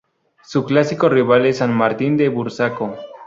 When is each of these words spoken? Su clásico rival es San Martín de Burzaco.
Su 0.41 0.65
clásico 0.65 1.09
rival 1.09 1.45
es 1.45 1.57
San 1.59 1.73
Martín 1.75 2.17
de 2.17 2.27
Burzaco. 2.27 2.95